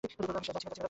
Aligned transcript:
আমি 0.03 0.41
যাচ্ছি 0.47 0.67
না। 0.67 0.75